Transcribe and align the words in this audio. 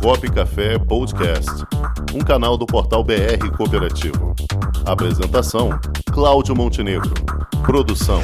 Comunicop 0.00 0.30
Café 0.30 0.78
Podcast, 0.78 1.50
um 2.14 2.20
canal 2.20 2.56
do 2.56 2.66
portal 2.66 3.02
BR 3.02 3.50
Cooperativo. 3.56 4.34
Apresentação: 4.84 5.70
Cláudio 6.12 6.54
Montenegro. 6.54 7.12
Produção: 7.64 8.20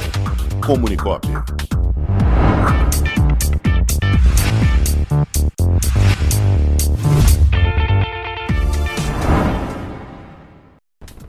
Comunicop. 0.65 1.27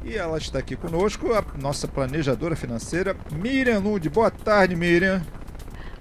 E 0.05 0.17
ela 0.17 0.39
está 0.39 0.59
aqui 0.59 0.77
conosco, 0.77 1.33
a 1.33 1.45
nossa 1.59 1.89
planejadora 1.89 2.55
financeira, 2.55 3.17
Miriam 3.33 3.81
Nude. 3.81 4.09
Boa 4.09 4.31
tarde, 4.31 4.77
Miriam. 4.77 5.23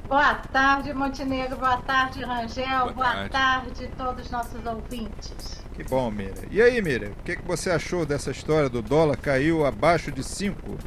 Boa 0.08 0.36
tarde, 0.36 0.94
Montenegro. 0.94 1.58
Boa 1.58 1.78
tarde, 1.78 2.24
Rangel. 2.24 2.66
Boa, 2.66 2.94
Boa 2.94 3.30
tarde. 3.30 3.30
tarde 3.30 3.88
todos 3.98 4.26
os 4.26 4.32
nossos 4.32 4.66
ouvintes. 4.66 5.64
Que 5.74 5.84
bom, 5.84 6.12
Miriam. 6.12 6.46
E 6.52 6.62
aí, 6.62 6.82
Miriam, 6.82 7.12
o 7.12 7.24
que, 7.24 7.36
que 7.36 7.48
você 7.48 7.72
achou 7.72 8.06
dessa 8.06 8.30
história 8.30 8.70
do 8.70 8.82
dólar 8.82 9.18
caiu 9.18 9.66
abaixo 9.66 10.12
de 10.12 10.24
5? 10.24 10.78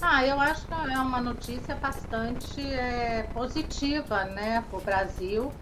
Ah, 0.00 0.24
eu 0.24 0.40
acho 0.40 0.66
que 0.66 0.74
é 0.74 0.98
uma 0.98 1.20
notícia 1.20 1.74
bastante 1.74 2.60
é, 2.60 3.28
positiva 3.32 4.24
né, 4.26 4.62
para 4.70 4.78
o 4.78 4.82
Brasil. 4.82 5.52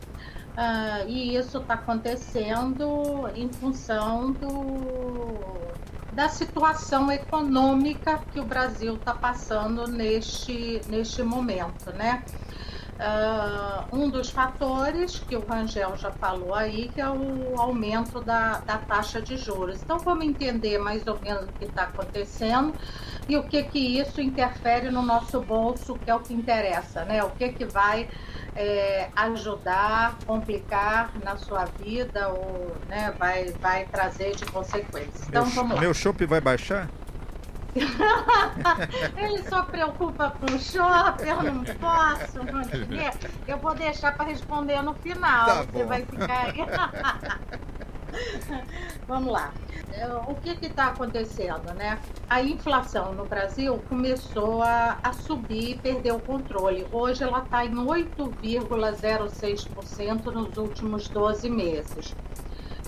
Uh, 0.57 1.09
e 1.09 1.37
isso 1.37 1.59
está 1.59 1.75
acontecendo 1.75 3.29
em 3.35 3.49
função 3.49 4.31
do, 4.31 5.64
da 6.15 6.29
situação 6.29 7.11
econômica 7.11 8.21
que 8.33 8.39
o 8.39 8.45
Brasil 8.45 8.95
está 8.95 9.13
passando 9.13 9.87
neste, 9.89 10.81
neste 10.89 11.23
momento, 11.23 11.93
né? 11.93 12.23
Uh, 12.95 13.97
um 13.97 14.09
dos 14.09 14.31
fatores 14.31 15.19
que 15.19 15.35
o 15.35 15.45
Rangel 15.45 15.97
já 15.97 16.13
falou 16.13 16.55
aí, 16.55 16.89
que 16.95 17.01
é 17.01 17.11
o 17.11 17.59
aumento 17.59 18.21
da, 18.21 18.59
da 18.61 18.79
taxa 18.79 19.21
de 19.21 19.37
juros. 19.37 19.83
Então 19.83 19.99
vamos 19.99 20.25
entender 20.25 20.79
mais 20.79 21.05
ou 21.09 21.19
menos 21.21 21.43
o 21.49 21.53
que 21.55 21.65
está 21.65 21.83
acontecendo 21.83 22.73
e 23.29 23.37
o 23.37 23.43
que 23.43 23.65
que 23.65 23.99
isso 23.99 24.21
interfere 24.21 24.91
no 24.91 25.03
nosso 25.03 25.41
bolso, 25.41 25.97
que 25.97 26.09
é 26.09 26.15
o 26.15 26.21
que 26.21 26.33
interessa, 26.33 27.05
né? 27.05 27.25
O 27.25 27.31
que 27.31 27.49
que 27.49 27.65
vai 27.65 28.09
é, 28.57 29.09
ajudar, 29.17 30.17
complicar 30.27 31.11
na 31.23 31.37
sua 31.37 31.65
vida 31.65 32.29
ou 32.29 32.77
né, 32.89 33.13
vai, 33.19 33.47
vai 33.61 33.85
trazer 33.87 34.37
de 34.37 34.45
consequências. 34.47 35.29
Então 35.29 35.45
meu, 35.45 35.55
vamos 35.55 35.75
lá. 35.75 35.81
Meu 35.81 35.95
chopp 35.95 36.25
vai 36.27 36.41
baixar? 36.41 36.89
Ele 39.17 39.43
só 39.49 39.63
preocupa 39.63 40.31
com 40.31 40.47
o 40.47 40.59
shopping, 40.61 41.29
eu 41.29 41.43
não 41.43 41.65
posso 41.65 42.41
responder. 42.41 43.13
Eu 43.49 43.59
vou 43.59 43.75
deixar 43.75 44.17
para 44.17 44.27
responder 44.27 44.81
no 44.83 44.95
final. 44.95 45.47
Tá 45.47 45.63
Você 45.63 45.85
vai 45.85 46.05
ficar 46.05 46.47
aí. 46.47 46.55
Vamos 49.07 49.33
lá. 49.33 49.55
É, 49.93 50.09
o 50.09 50.35
que 50.35 50.51
está 50.67 50.89
acontecendo, 50.89 51.73
né? 51.75 52.01
A 52.29 52.43
inflação 52.43 53.15
no 53.15 53.25
Brasil 53.27 53.81
começou 53.89 54.61
a, 54.63 54.99
a 55.03 55.13
subir, 55.13 55.79
perdeu 55.79 56.17
o 56.17 56.21
controle. 56.21 56.85
Hoje 56.91 57.23
ela 57.23 57.39
está 57.41 57.65
em 57.65 57.75
8,06% 57.75 60.25
nos 60.33 60.57
últimos 60.57 61.09
12 61.09 61.49
meses. 61.49 62.17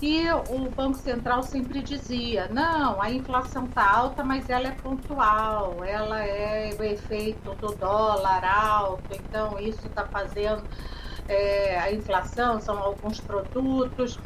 E 0.01 0.25
o 0.49 0.69
Banco 0.69 0.97
Central 0.97 1.41
sempre 1.41 1.81
dizia: 1.81 2.47
não, 2.49 3.01
a 3.01 3.09
inflação 3.09 3.65
está 3.65 3.89
alta, 3.89 4.23
mas 4.23 4.47
ela 4.49 4.67
é 4.67 4.71
pontual, 4.71 5.83
ela 5.83 6.23
é 6.23 6.75
o 6.77 6.83
efeito 6.83 7.55
do 7.55 7.73
dólar 7.75 8.43
alto, 8.43 9.03
então 9.11 9.59
isso 9.59 9.87
está 9.87 10.05
fazendo 10.05 10.61
é, 11.27 11.79
a 11.79 11.91
inflação, 11.91 12.61
são 12.61 12.77
alguns 12.77 13.19
produtos. 13.19 14.19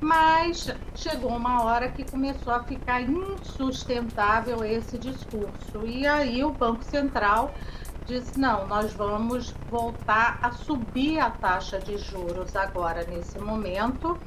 Mas 0.00 0.74
chegou 0.94 1.30
uma 1.30 1.62
hora 1.62 1.90
que 1.90 2.10
começou 2.10 2.52
a 2.52 2.62
ficar 2.64 3.02
insustentável 3.02 4.64
esse 4.64 4.96
discurso. 4.96 5.86
E 5.86 6.06
aí 6.06 6.42
o 6.42 6.50
Banco 6.50 6.82
Central 6.82 7.54
disse: 8.06 8.38
não, 8.38 8.66
nós 8.66 8.94
vamos 8.94 9.54
voltar 9.68 10.38
a 10.42 10.52
subir 10.52 11.18
a 11.18 11.30
taxa 11.30 11.78
de 11.78 11.98
juros 11.98 12.56
agora, 12.56 13.04
nesse 13.04 13.38
momento 13.38 14.18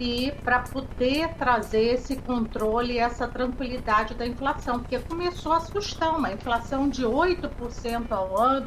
e 0.00 0.32
para 0.42 0.60
poder 0.60 1.34
trazer 1.34 1.94
esse 1.94 2.16
controle 2.16 2.94
e 2.94 2.98
essa 2.98 3.28
tranquilidade 3.28 4.14
da 4.14 4.26
inflação, 4.26 4.80
porque 4.80 4.98
começou 5.00 5.52
a 5.52 5.58
assustar 5.58 6.16
uma 6.16 6.32
inflação 6.32 6.88
de 6.88 7.04
8% 7.04 8.10
ao 8.10 8.40
ano 8.40 8.66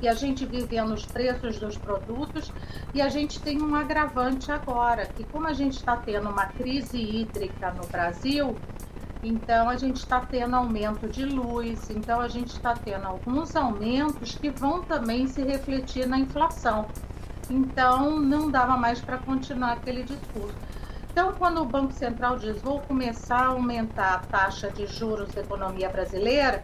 e 0.00 0.08
a 0.08 0.14
gente 0.14 0.46
vivendo 0.46 0.92
os 0.92 1.04
preços 1.04 1.58
dos 1.58 1.76
produtos 1.76 2.52
e 2.94 3.00
a 3.00 3.08
gente 3.08 3.40
tem 3.40 3.60
um 3.62 3.74
agravante 3.74 4.50
agora, 4.50 5.06
que 5.06 5.24
como 5.24 5.46
a 5.46 5.52
gente 5.52 5.76
está 5.76 5.96
tendo 5.96 6.28
uma 6.28 6.46
crise 6.46 6.98
hídrica 6.98 7.72
no 7.72 7.86
Brasil, 7.86 8.56
então 9.22 9.68
a 9.68 9.76
gente 9.76 9.96
está 9.96 10.20
tendo 10.20 10.54
aumento 10.54 11.08
de 11.08 11.24
luz, 11.24 11.90
então 11.90 12.20
a 12.20 12.28
gente 12.28 12.52
está 12.52 12.74
tendo 12.74 13.04
alguns 13.06 13.56
aumentos 13.56 14.36
que 14.36 14.50
vão 14.50 14.82
também 14.82 15.26
se 15.26 15.42
refletir 15.42 16.06
na 16.06 16.18
inflação. 16.18 16.86
Então 17.50 18.20
não 18.20 18.50
dava 18.50 18.76
mais 18.76 19.00
para 19.00 19.18
continuar 19.18 19.72
aquele 19.72 20.04
discurso. 20.04 20.54
Então, 21.10 21.32
quando 21.32 21.60
o 21.60 21.64
Banco 21.64 21.92
Central 21.92 22.38
diz 22.38 22.62
vou 22.62 22.80
começar 22.82 23.38
a 23.38 23.46
aumentar 23.46 24.14
a 24.14 24.18
taxa 24.18 24.70
de 24.70 24.86
juros 24.86 25.34
da 25.34 25.40
economia 25.40 25.88
brasileira, 25.88 26.62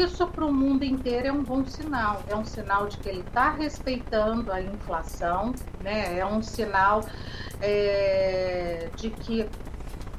isso 0.00 0.26
para 0.26 0.44
o 0.44 0.52
mundo 0.52 0.84
inteiro 0.84 1.28
é 1.28 1.32
um 1.32 1.42
bom 1.42 1.64
sinal. 1.66 2.22
É 2.28 2.34
um 2.34 2.44
sinal 2.44 2.88
de 2.88 2.98
que 2.98 3.08
ele 3.08 3.20
está 3.20 3.50
respeitando 3.50 4.52
a 4.52 4.60
inflação, 4.60 5.54
né? 5.80 6.18
é 6.18 6.26
um 6.26 6.42
sinal 6.42 7.04
é, 7.60 8.88
de 8.96 9.10
que 9.10 9.48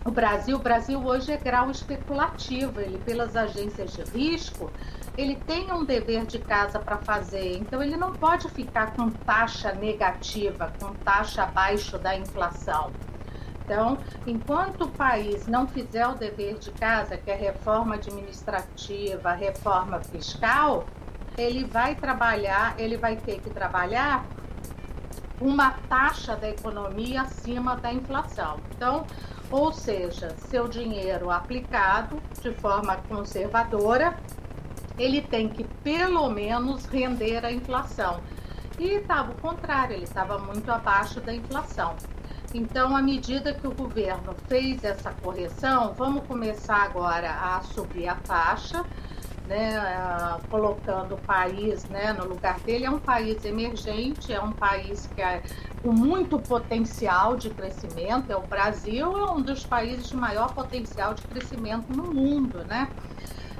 o 0.05 0.11
Brasil, 0.11 0.57
o 0.57 0.59
Brasil 0.59 0.99
hoje 0.99 1.31
é 1.31 1.37
grau 1.37 1.71
especulativo, 1.71 2.81
ele 2.81 2.97
pelas 2.99 3.37
agências 3.37 3.93
de 3.93 4.03
risco, 4.03 4.69
ele 5.17 5.35
tem 5.47 5.71
um 5.71 5.85
dever 5.85 6.25
de 6.25 6.39
casa 6.39 6.77
para 6.77 6.97
fazer, 6.97 7.57
então 7.57 7.81
ele 7.81 7.95
não 7.95 8.11
pode 8.11 8.49
ficar 8.49 8.93
com 8.93 9.09
taxa 9.09 9.71
negativa, 9.73 10.73
com 10.79 10.93
taxa 10.95 11.43
abaixo 11.43 11.97
da 11.97 12.17
inflação. 12.17 12.91
Então, 13.63 13.97
enquanto 14.27 14.85
o 14.85 14.89
país 14.89 15.47
não 15.47 15.67
fizer 15.67 16.05
o 16.07 16.13
dever 16.13 16.57
de 16.57 16.71
casa, 16.71 17.17
que 17.17 17.31
é 17.31 17.35
reforma 17.35 17.95
administrativa, 17.95 19.31
reforma 19.31 19.99
fiscal, 20.01 20.85
ele 21.37 21.63
vai 21.63 21.95
trabalhar, 21.95 22.75
ele 22.77 22.97
vai 22.97 23.15
ter 23.15 23.39
que 23.39 23.49
trabalhar 23.49 24.25
uma 25.39 25.71
taxa 25.89 26.35
da 26.35 26.49
economia 26.49 27.21
acima 27.21 27.75
da 27.75 27.91
inflação. 27.91 28.59
Então, 28.75 29.05
ou 29.49 29.71
seja, 29.71 30.35
seu 30.49 30.67
dinheiro 30.67 31.29
aplicado 31.29 32.21
de 32.41 32.51
forma 32.53 32.97
conservadora, 33.07 34.17
ele 34.97 35.21
tem 35.21 35.49
que 35.49 35.63
pelo 35.83 36.29
menos 36.29 36.85
render 36.85 37.45
a 37.45 37.51
inflação. 37.51 38.21
E 38.79 38.95
estava 38.95 39.31
o 39.31 39.35
contrário, 39.35 39.95
ele 39.95 40.03
estava 40.03 40.39
muito 40.39 40.71
abaixo 40.71 41.19
da 41.21 41.33
inflação. 41.33 41.95
Então, 42.53 42.95
à 42.95 43.01
medida 43.01 43.51
que 43.51 43.65
o 43.65 43.73
governo 43.73 44.35
fez 44.47 44.83
essa 44.83 45.11
correção, 45.11 45.93
vamos 45.97 46.23
começar 46.27 46.83
agora 46.83 47.31
a 47.31 47.61
subir 47.63 48.07
a 48.07 48.13
taxa, 48.15 48.85
né, 49.47 49.73
colocando 50.51 51.15
o 51.15 51.17
país 51.17 51.83
né, 51.85 52.13
no 52.13 52.27
lugar 52.27 52.59
dele. 52.59 52.85
É 52.85 52.91
um 52.91 52.99
país 52.99 53.43
emergente, 53.43 54.31
é 54.31 54.39
um 54.39 54.51
país 54.51 55.09
que 55.15 55.21
é 55.21 55.41
com 55.81 55.91
muito 55.91 56.37
potencial 56.37 57.35
de 57.35 57.49
crescimento. 57.49 58.31
É 58.31 58.35
o 58.35 58.41
Brasil 58.41 59.17
é 59.17 59.31
um 59.31 59.41
dos 59.41 59.65
países 59.65 60.09
de 60.09 60.15
maior 60.15 60.53
potencial 60.53 61.15
de 61.15 61.23
crescimento 61.23 61.91
no 61.91 62.13
mundo, 62.13 62.63
né? 62.65 62.87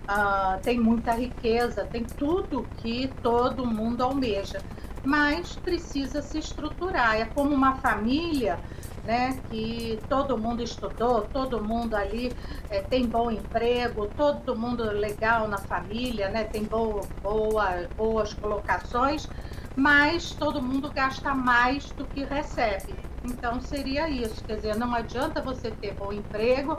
Uh, 0.03 0.61
tem 0.61 0.79
muita 0.79 1.13
riqueza, 1.13 1.85
tem 1.85 2.03
tudo 2.03 2.67
que 2.77 3.07
todo 3.23 3.65
mundo 3.65 4.03
almeja, 4.03 4.61
mas 5.03 5.55
precisa 5.55 6.21
se 6.21 6.39
estruturar. 6.39 7.15
É 7.15 7.25
como 7.25 7.53
uma 7.53 7.75
família 7.75 8.59
né, 9.03 9.37
que 9.49 9.99
todo 10.07 10.37
mundo 10.37 10.63
estudou, 10.63 11.21
todo 11.21 11.61
mundo 11.61 11.95
ali 11.95 12.33
é, 12.69 12.81
tem 12.81 13.05
bom 13.05 13.29
emprego, 13.29 14.07
todo 14.15 14.55
mundo 14.55 14.83
legal 14.91 15.47
na 15.47 15.57
família, 15.57 16.29
né, 16.29 16.45
tem 16.45 16.63
boa, 16.63 17.01
boa, 17.21 17.87
boas 17.97 18.33
colocações, 18.33 19.27
mas 19.75 20.31
todo 20.31 20.61
mundo 20.61 20.89
gasta 20.91 21.33
mais 21.33 21.91
do 21.91 22.05
que 22.05 22.23
recebe. 22.23 22.95
Então 23.25 23.59
seria 23.61 24.09
isso, 24.09 24.43
quer 24.43 24.57
dizer, 24.57 24.75
não 24.75 24.93
adianta 24.93 25.41
você 25.41 25.71
ter 25.71 25.93
bom 25.93 26.11
emprego, 26.11 26.77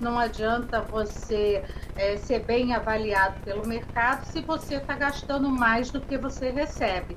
não 0.00 0.18
adianta 0.18 0.80
você 0.82 1.64
é, 1.96 2.16
ser 2.16 2.44
bem 2.44 2.74
avaliado 2.74 3.40
pelo 3.42 3.66
mercado 3.66 4.24
se 4.26 4.40
você 4.40 4.76
está 4.76 4.94
gastando 4.94 5.48
mais 5.50 5.90
do 5.90 6.00
que 6.00 6.16
você 6.16 6.50
recebe. 6.50 7.16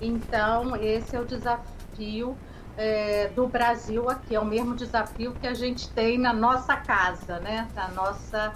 Então, 0.00 0.76
esse 0.76 1.16
é 1.16 1.20
o 1.20 1.24
desafio 1.24 2.36
é, 2.76 3.28
do 3.28 3.46
Brasil 3.46 4.08
aqui. 4.08 4.34
É 4.34 4.40
o 4.40 4.44
mesmo 4.44 4.74
desafio 4.74 5.32
que 5.32 5.46
a 5.46 5.54
gente 5.54 5.88
tem 5.90 6.18
na 6.18 6.32
nossa 6.32 6.76
casa, 6.76 7.38
né? 7.40 7.68
na, 7.74 7.88
nossa, 7.88 8.52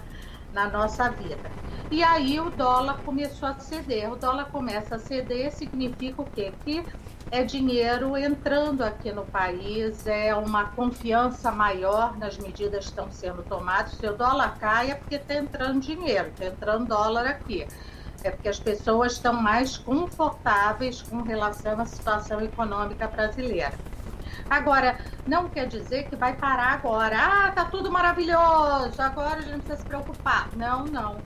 na 0.53 0.69
nossa 0.69 1.11
vida. 1.11 1.51
E 1.91 2.03
aí 2.03 2.39
o 2.39 2.51
dólar 2.51 2.99
começou 3.05 3.49
a 3.49 3.55
ceder. 3.55 4.13
O 4.13 4.17
dólar 4.17 4.47
começa 4.51 4.97
a 4.97 4.99
ceder 4.99 5.53
significa 5.53 6.21
o 6.21 6.25
quê? 6.25 6.53
Que 6.65 6.85
é 7.31 7.43
dinheiro 7.43 8.17
entrando 8.17 8.83
aqui 8.83 9.13
no 9.13 9.25
país, 9.25 10.07
é 10.07 10.35
uma 10.35 10.67
confiança 10.67 11.51
maior 11.51 12.17
nas 12.17 12.39
medidas 12.39 12.85
que 12.85 12.91
estão 12.91 13.11
sendo 13.11 13.43
tomadas. 13.43 13.93
Se 13.93 14.07
o 14.07 14.15
dólar 14.15 14.59
cai 14.59 14.91
é 14.91 14.95
porque 14.95 15.17
está 15.17 15.35
entrando 15.35 15.81
dinheiro, 15.81 16.29
está 16.29 16.47
entrando 16.47 16.87
dólar 16.87 17.27
aqui. 17.27 17.67
É 18.25 18.31
porque 18.31 18.49
as 18.49 18.59
pessoas 18.59 19.13
estão 19.13 19.33
mais 19.33 19.77
confortáveis 19.77 21.03
com 21.03 21.23
relação 21.23 21.81
à 21.81 21.87
situação 21.87 22.41
econômica 22.41 23.07
brasileira. 23.07 23.73
Agora, 24.51 24.99
não 25.27 25.49
quer 25.49 25.67
dizer 25.67 26.09
que 26.09 26.17
vai 26.17 26.35
parar 26.35 26.73
agora. 26.73 27.17
Ah, 27.19 27.53
tá 27.53 27.65
tudo 27.67 27.91
maravilhoso, 27.91 29.01
agora 29.01 29.39
a 29.39 29.43
gente 29.43 29.63
precisa 29.63 29.77
se 29.77 29.85
preocupar. 29.85 30.49
Não, 30.57 30.85
não. 30.85 31.17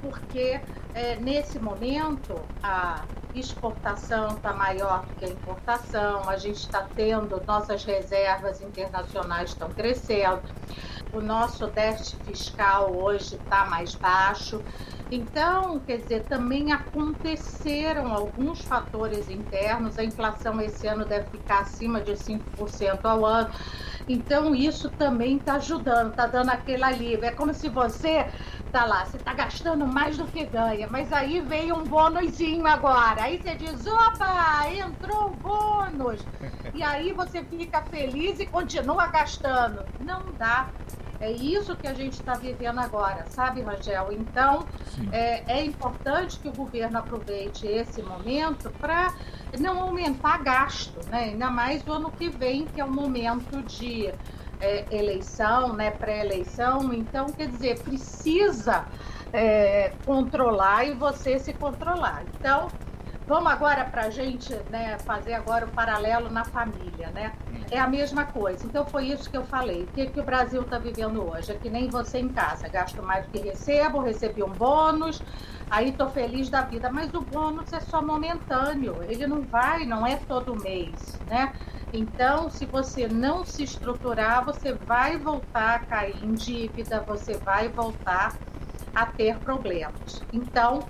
Porque 0.00 0.60
é, 0.94 1.16
nesse 1.16 1.58
momento 1.58 2.40
a 2.62 3.04
exportação 3.34 4.36
está 4.36 4.52
maior 4.52 5.04
do 5.06 5.14
que 5.14 5.24
a 5.24 5.28
importação, 5.28 6.28
a 6.28 6.36
gente 6.36 6.58
está 6.58 6.86
tendo, 6.94 7.42
nossas 7.46 7.84
reservas 7.84 8.60
internacionais 8.60 9.50
estão 9.50 9.70
crescendo, 9.70 10.42
o 11.12 11.20
nosso 11.20 11.66
déficit 11.68 12.16
fiscal 12.24 12.90
hoje 12.94 13.36
está 13.36 13.66
mais 13.66 13.94
baixo. 13.94 14.62
Então, 15.14 15.78
quer 15.80 15.98
dizer, 15.98 16.24
também 16.24 16.72
aconteceram 16.72 18.14
alguns 18.14 18.62
fatores 18.62 19.28
internos, 19.28 19.98
a 19.98 20.04
inflação 20.04 20.58
esse 20.58 20.86
ano 20.86 21.04
deve 21.04 21.28
ficar 21.28 21.60
acima 21.60 22.00
de 22.00 22.12
5% 22.12 23.04
ao 23.04 23.26
ano. 23.26 23.50
Então, 24.08 24.54
isso 24.54 24.88
também 24.88 25.36
está 25.36 25.56
ajudando, 25.56 26.12
está 26.12 26.26
dando 26.26 26.48
aquele 26.48 26.82
alívio. 26.82 27.26
É 27.26 27.30
como 27.30 27.52
se 27.52 27.68
você 27.68 28.26
tá 28.72 28.86
lá, 28.86 29.04
você 29.04 29.18
tá 29.18 29.34
gastando 29.34 29.86
mais 29.86 30.16
do 30.16 30.26
que 30.26 30.46
ganha, 30.46 30.88
mas 30.90 31.12
aí 31.12 31.42
veio 31.42 31.76
um 31.76 31.84
bônusinho 31.84 32.66
agora. 32.66 33.24
Aí 33.24 33.36
você 33.36 33.54
diz, 33.54 33.86
opa, 33.86 34.66
entrou 34.70 35.26
o 35.26 35.36
bônus. 35.36 36.26
E 36.74 36.82
aí 36.82 37.12
você 37.12 37.44
fica 37.44 37.82
feliz 37.82 38.40
e 38.40 38.46
continua 38.46 39.06
gastando. 39.08 39.84
Não 40.00 40.32
dá. 40.32 40.72
É 41.22 41.30
isso 41.30 41.76
que 41.76 41.86
a 41.86 41.94
gente 41.94 42.14
está 42.14 42.34
vivendo 42.34 42.80
agora, 42.80 43.24
sabe, 43.28 43.62
Rangel? 43.62 44.10
Então, 44.10 44.66
é, 45.12 45.44
é, 45.46 45.64
importante 45.64 46.36
que 46.40 46.48
o 46.48 46.52
governo 46.52 46.98
aproveite 46.98 47.64
esse 47.64 48.02
momento 48.02 48.68
para 48.80 49.14
não 49.56 49.80
aumentar 49.80 50.42
gasto, 50.42 50.98
né? 51.08 51.26
Ainda 51.26 51.48
mais 51.48 51.84
no 51.84 51.92
ano 51.92 52.10
que 52.10 52.28
vem, 52.28 52.66
que 52.66 52.80
é 52.80 52.84
o 52.84 52.90
momento 52.90 53.62
de 53.62 54.12
é, 54.60 54.84
eleição, 54.90 55.72
né, 55.74 55.92
pré-eleição, 55.92 56.92
então, 56.92 57.26
quer 57.26 57.46
dizer, 57.46 57.78
precisa 57.78 58.84
é, 59.32 59.92
controlar 60.04 60.84
e 60.84 60.92
você 60.92 61.38
se 61.38 61.52
controlar. 61.52 62.24
Então, 62.34 62.66
vamos 63.28 63.52
agora 63.52 63.84
para 63.84 64.06
a 64.06 64.10
gente 64.10 64.52
né, 64.70 64.98
fazer 64.98 65.34
agora 65.34 65.66
o 65.66 65.68
paralelo 65.68 66.28
na 66.28 66.44
família, 66.44 67.10
né? 67.14 67.32
É 67.72 67.78
a 67.78 67.88
mesma 67.88 68.26
coisa. 68.26 68.66
Então, 68.66 68.84
foi 68.84 69.06
isso 69.06 69.30
que 69.30 69.36
eu 69.36 69.44
falei. 69.44 69.84
O 69.84 69.86
que, 69.86 70.06
que 70.08 70.20
o 70.20 70.22
Brasil 70.22 70.60
está 70.60 70.76
vivendo 70.76 71.26
hoje? 71.26 71.52
É 71.52 71.54
que 71.54 71.70
nem 71.70 71.88
você 71.88 72.18
em 72.18 72.28
casa. 72.28 72.68
Gasto 72.68 73.02
mais 73.02 73.24
do 73.24 73.32
que 73.32 73.38
recebo, 73.38 74.00
recebi 74.00 74.42
um 74.42 74.50
bônus, 74.50 75.22
aí 75.70 75.88
estou 75.88 76.10
feliz 76.10 76.50
da 76.50 76.60
vida. 76.60 76.90
Mas 76.92 77.14
o 77.14 77.22
bônus 77.22 77.72
é 77.72 77.80
só 77.80 78.02
momentâneo. 78.02 79.02
Ele 79.08 79.26
não 79.26 79.40
vai, 79.40 79.86
não 79.86 80.06
é 80.06 80.16
todo 80.16 80.54
mês, 80.54 81.18
né? 81.30 81.54
Então, 81.94 82.50
se 82.50 82.66
você 82.66 83.08
não 83.08 83.42
se 83.42 83.62
estruturar, 83.62 84.44
você 84.44 84.74
vai 84.74 85.16
voltar 85.16 85.76
a 85.76 85.78
cair 85.78 86.22
em 86.22 86.34
dívida, 86.34 87.00
você 87.00 87.38
vai 87.38 87.70
voltar 87.70 88.36
a 88.94 89.06
ter 89.06 89.38
problemas. 89.38 90.22
Então, 90.30 90.80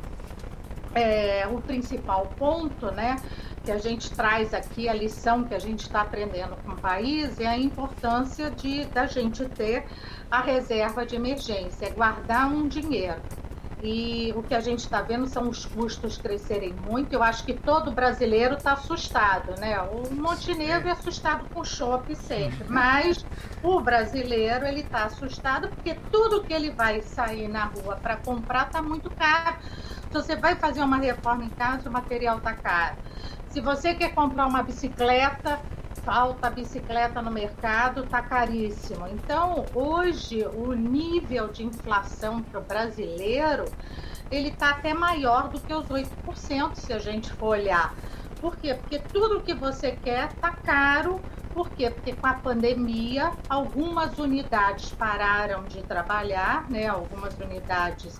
é, 0.97 1.47
o 1.47 1.61
principal 1.61 2.27
ponto, 2.37 2.91
né, 2.91 3.23
que 3.65 3.71
a 3.71 3.79
gente 3.79 4.11
traz 4.11 4.53
aqui, 4.53 4.89
a 4.89 4.93
lição 4.93 5.45
que 5.45 5.55
a 5.55 5.59
gente 5.59 5.81
está 5.81 6.03
aprendendo 6.03 6.57
com 6.65 6.73
o 6.73 6.77
país, 6.77 7.39
é 7.39 7.47
a 7.47 7.57
importância 7.57 8.51
de 8.51 8.85
da 8.87 9.07
gente 9.07 9.45
ter 9.47 9.87
a 10.31 10.41
reserva 10.41 11.07
de 11.07 11.15
emergência, 11.15 11.87
é 11.87 11.91
guardar 11.91 12.49
um 12.49 12.67
dinheiro. 12.67 13.21
E 13.83 14.33
o 14.37 14.45
que 14.45 14.55
a 14.55 14.61
gente 14.61 14.79
está 14.79 15.03
vendo 15.03 15.27
são 15.27 15.49
os 15.49 15.67
custos 15.67 16.17
crescerem 16.17 16.73
muito. 16.89 17.13
Eu 17.13 17.21
acho 17.21 17.45
que 17.45 17.53
todo 17.53 17.91
brasileiro 17.91 18.55
está 18.55 18.75
assustado, 18.75 19.59
né? 19.59 19.77
O 19.81 20.15
Montenegro 20.15 20.89
é 20.89 20.93
assustado 20.93 21.49
com 21.53 21.65
chope 21.65 22.15
sempre, 22.15 22.65
mas 22.69 23.27
o 23.61 23.81
brasileiro 23.81 24.65
ele 24.67 24.83
está 24.83 25.07
assustado 25.07 25.69
porque 25.69 25.97
tudo 26.13 26.45
que 26.45 26.53
ele 26.53 26.71
vai 26.71 27.03
sair 27.03 27.49
na 27.49 27.65
rua 27.65 27.97
para 27.97 28.17
comprar 28.17 28.69
está 28.69 28.81
muito 28.81 29.11
caro. 29.11 29.57
Se 30.13 30.13
você 30.13 30.37
vai 30.37 30.55
fazer 30.55 30.83
uma 30.83 30.99
reforma 30.99 31.43
em 31.43 31.51
casa, 31.51 31.89
o 31.89 31.93
material 31.93 32.39
está 32.39 32.55
caro. 32.55 32.97
Se 33.53 33.61
você 33.61 33.95
quer 33.95 34.15
comprar 34.15 34.47
uma 34.47 34.63
bicicleta, 34.63 35.63
falta 36.03 36.49
bicicleta 36.49 37.21
no 37.21 37.31
mercado, 37.31 38.09
tá 38.09 38.23
caríssimo. 38.23 39.07
Então, 39.07 39.71
hoje, 39.75 40.47
o 40.47 40.73
nível 40.73 41.49
de 41.53 41.63
inflação 41.63 42.43
para 42.43 42.59
o 42.59 42.65
brasileiro, 42.65 43.67
ele 44.31 44.53
tá 44.53 44.71
até 44.71 44.95
maior 44.95 45.51
do 45.51 45.61
que 45.61 45.71
os 45.75 45.91
8%, 45.91 46.77
se 46.77 46.95
a 46.95 46.99
gente 46.99 47.31
for 47.31 47.49
olhar. 47.49 47.95
Por 48.41 48.57
quê? 48.59 48.73
Porque 48.73 48.99
tudo 48.99 49.43
que 49.43 49.53
você 49.55 49.93
quer 49.93 50.33
tá 50.41 50.51
caro. 50.51 51.23
Por 51.53 51.75
quê? 51.75 51.91
Porque 51.91 52.15
com 52.15 52.27
a 52.27 52.33
pandemia, 52.33 53.37
algumas 53.47 54.19
unidades 54.19 54.93
pararam 54.93 55.67
de 55.67 55.83
trabalhar, 55.83 56.67
né? 56.71 56.87
Algumas 56.87 57.39
unidades 57.39 58.19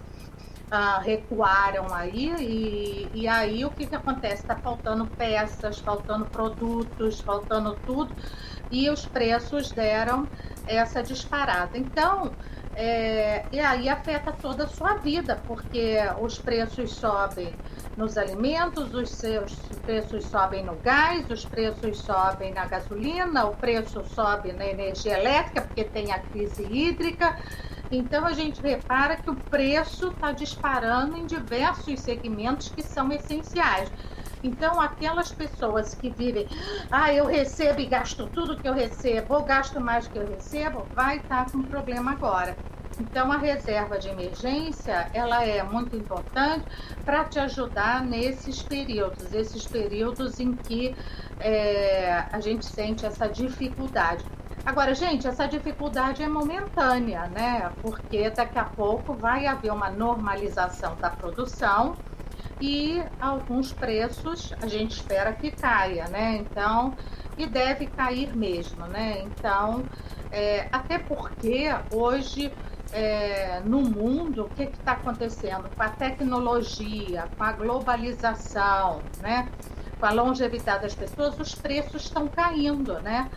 uh, 0.73 1.01
recuaram 1.03 1.93
aí 1.93 2.35
e, 2.41 3.11
e 3.13 3.29
aí 3.29 3.65
o 3.65 3.71
que, 3.71 3.87
que 3.87 3.95
acontece? 3.95 4.43
Está 4.43 4.57
faltando 4.57 5.07
peças, 5.07 5.79
faltando 5.79 6.25
produtos, 6.27 7.21
faltando 7.21 7.77
tudo 7.87 8.15
e 8.71 8.89
os 8.89 9.05
preços 9.05 9.71
deram 9.71 10.27
essa 10.67 11.03
disparada. 11.03 11.77
Então, 11.77 12.33
é, 12.75 13.45
e 13.53 13.61
aí 13.61 13.89
afeta 13.89 14.33
toda 14.33 14.65
a 14.65 14.67
sua 14.67 14.95
vida, 14.95 15.39
porque 15.47 15.99
os 16.21 16.39
preços 16.39 16.93
sobem 16.93 17.55
nos 17.99 18.17
alimentos, 18.17 18.95
os 18.95 19.11
seus 19.11 19.55
preços 19.85 20.25
sobem 20.25 20.65
no 20.65 20.75
gás, 20.77 21.29
os 21.31 21.45
preços 21.45 21.99
sobem 21.99 22.55
na 22.55 22.65
gasolina, 22.65 23.45
o 23.45 23.55
preço 23.55 24.03
sobe 24.15 24.53
na 24.53 24.65
energia 24.65 25.19
elétrica, 25.19 25.61
porque 25.61 25.85
tem 25.85 26.11
a 26.13 26.19
crise 26.19 26.63
hídrica. 26.63 27.37
Então 27.93 28.25
a 28.25 28.33
gente 28.33 28.61
repara 28.63 29.17
que 29.17 29.29
o 29.29 29.37
preço 29.37 30.09
está 30.09 30.33
disparando 30.33 31.15
em 31.19 31.27
diversos 31.27 32.01
segmentos 32.01 32.71
que 32.71 32.83
são 32.83 33.13
essenciais. 33.13 33.93
Então, 34.43 34.81
aquelas 34.81 35.31
pessoas 35.31 35.95
que 35.95 36.11
vivem, 36.11 36.49
ah, 36.91 37.13
eu 37.13 37.27
recebo 37.27 37.81
e 37.81 37.87
gasto 37.87 38.27
tudo 38.29 38.57
que 38.57 38.67
eu 38.69 38.73
recebo, 38.73 39.35
ou 39.35 39.45
gasto 39.45 39.81
mais 39.81 40.09
que 40.09 40.19
eu 40.19 40.27
recebo, 40.27 40.85
vai 40.95 41.19
estar 41.19 41.45
tá 41.45 41.53
com 41.53 41.63
problema 41.63 42.13
agora. 42.13 42.57
Então, 42.99 43.31
a 43.31 43.37
reserva 43.37 43.99
de 43.99 44.09
emergência, 44.09 45.09
ela 45.15 45.45
é 45.45 45.63
muito 45.63 45.95
importante 45.95 46.67
para 47.05 47.25
te 47.25 47.39
ajudar 47.39 48.05
nesses 48.05 48.63
períodos, 48.63 49.33
esses 49.33 49.67
períodos 49.67 50.41
em 50.41 50.55
que 50.55 50.95
é, 51.39 52.25
a 52.33 52.41
gente 52.41 52.67
sente 52.67 53.07
essa 53.07 53.29
dificuldade. 53.29 54.25
Agora, 54.65 54.95
gente, 54.95 55.27
essa 55.27 55.47
dificuldade 55.47 56.23
é 56.23 56.29
momentânea, 56.29 57.27
né? 57.27 57.73
Porque 57.83 58.31
daqui 58.31 58.59
a 58.59 58.65
pouco 58.65 59.13
vai 59.13 59.47
haver 59.47 59.73
uma 59.73 59.91
normalização 59.91 60.97
da 60.97 61.11
produção 61.11 61.97
e 62.61 63.03
alguns 63.21 63.73
preços 63.73 64.55
a 64.63 64.69
gente 64.69 64.93
espera 64.93 65.33
que 65.33 65.51
caia, 65.51 66.07
né? 66.09 66.37
Então, 66.37 66.95
e 67.37 67.45
deve 67.47 67.87
cair 67.87 68.37
mesmo, 68.37 68.87
né? 68.87 69.23
Então, 69.23 69.85
é, 70.31 70.69
até 70.71 70.99
porque 70.99 71.69
hoje 71.91 72.53
é, 72.93 73.61
no 73.65 73.81
mundo, 73.81 74.45
o 74.45 74.49
que 74.51 74.65
está 74.65 74.93
acontecendo 74.93 75.69
com 75.75 75.83
a 75.83 75.89
tecnologia, 75.89 77.25
com 77.37 77.43
a 77.43 77.53
globalização, 77.53 79.03
né? 79.21 79.49
Com 79.99 80.07
a 80.07 80.11
longevidade 80.11 80.83
das 80.83 80.95
pessoas, 80.95 81.39
os 81.41 81.55
preços 81.55 82.05
estão 82.05 82.29
caindo, 82.29 83.01
né? 83.01 83.31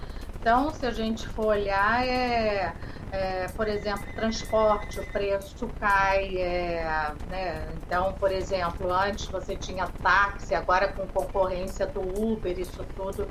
Então, 0.45 0.71
se 0.71 0.85
a 0.85 0.91
gente 0.91 1.27
for 1.27 1.47
olhar, 1.47 2.05
é, 2.07 2.71
é 3.11 3.47
por 3.55 3.67
exemplo, 3.67 4.05
transporte, 4.13 4.99
o 4.99 5.05
preço 5.07 5.67
cai. 5.79 6.37
É, 6.37 7.11
né? 7.31 7.67
Então, 7.77 8.13
por 8.13 8.31
exemplo, 8.31 8.93
antes 8.93 9.25
você 9.25 9.55
tinha 9.55 9.87
táxi, 10.03 10.53
agora 10.53 10.89
com 10.89 11.07
concorrência 11.07 11.87
do 11.87 11.99
Uber, 11.99 12.59
isso 12.59 12.85
tudo 12.95 13.27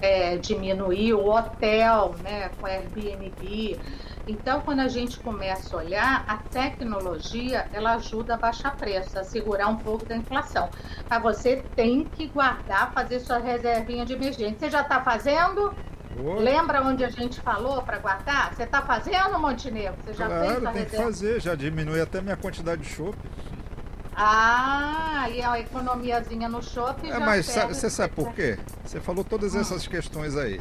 é, 0.00 0.36
diminuiu. 0.36 1.26
Hotel, 1.26 2.14
né, 2.22 2.48
com 2.60 2.66
Airbnb. 2.68 3.80
Então, 4.28 4.60
quando 4.60 4.80
a 4.80 4.88
gente 4.88 5.18
começa 5.18 5.76
a 5.76 5.80
olhar, 5.80 6.24
a 6.28 6.36
tecnologia 6.36 7.66
ela 7.72 7.94
ajuda 7.94 8.34
a 8.34 8.36
baixar 8.36 8.76
preço, 8.76 9.18
a 9.18 9.24
segurar 9.24 9.66
um 9.66 9.78
pouco 9.78 10.06
da 10.06 10.16
inflação. 10.16 10.70
Mas 11.10 11.20
você 11.20 11.56
tem 11.74 12.04
que 12.04 12.28
guardar, 12.28 12.92
fazer 12.92 13.18
sua 13.18 13.38
reservinha 13.38 14.06
de 14.06 14.12
emergência. 14.12 14.60
Você 14.60 14.70
já 14.70 14.82
está 14.82 15.02
fazendo? 15.02 15.74
Lembra 16.38 16.82
onde 16.82 17.04
a 17.04 17.10
gente 17.10 17.40
falou 17.40 17.82
para 17.82 17.98
guardar? 17.98 18.54
Você 18.54 18.64
está 18.64 18.82
fazendo, 18.82 19.38
Montenegro? 19.38 19.94
Você 20.04 20.14
já 20.14 20.26
claro, 20.26 20.46
fez 20.46 20.58
tem 20.58 20.72
reserva? 20.72 20.90
que 20.90 20.96
fazer, 20.96 21.40
já 21.40 21.54
diminui 21.54 22.00
até 22.00 22.20
minha 22.20 22.36
quantidade 22.36 22.82
de 22.82 22.88
chope. 22.88 23.18
Ah, 24.14 25.26
e 25.30 25.42
a 25.42 25.58
economiazinha 25.58 26.46
no 26.48 26.62
shopping 26.62 27.10
é, 27.10 27.18
Mas 27.18 27.46
você 27.46 27.88
sabe 27.88 28.14
por 28.14 28.32
quê? 28.34 28.58
Você 28.84 29.00
falou 29.00 29.24
todas 29.24 29.54
essas 29.54 29.86
questões 29.86 30.36
aí. 30.36 30.60